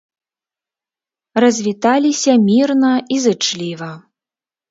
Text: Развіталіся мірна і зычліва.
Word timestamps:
Развіталіся 1.43 2.31
мірна 2.47 2.93
і 3.17 3.23
зычліва. 3.27 3.91